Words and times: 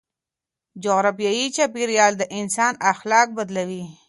جغرافيايي 0.83 1.45
چاپيريال 1.57 2.13
د 2.17 2.23
انسان 2.39 2.73
اخلاق 2.91 3.27
بدلوي. 3.37 3.83